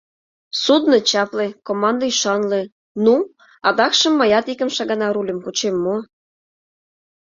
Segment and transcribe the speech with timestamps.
[0.63, 2.61] Судно чапле, команда ӱшанле,
[3.03, 3.15] ну,
[3.67, 5.95] адакшым мыят икымше гана рульым кучем мо?